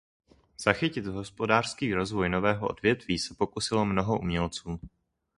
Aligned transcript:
Zachytit 0.59 1.05
hospodářský 1.07 1.93
rozvoj 1.93 2.29
nového 2.29 2.67
odvětví 2.67 3.19
se 3.19 3.33
pokusilo 3.35 3.85
mnoho 3.85 4.19
umělců. 4.19 4.79